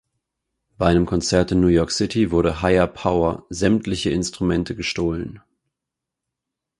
Bei 0.79 0.87
einem 0.87 1.05
Konzert 1.05 1.51
in 1.51 1.59
New 1.59 1.67
York 1.67 1.91
City 1.91 2.31
wurde 2.31 2.63
Higher 2.63 2.87
Power 2.87 3.45
sämtliche 3.51 4.09
Instrumente 4.09 4.75
gestohlen. 4.75 5.43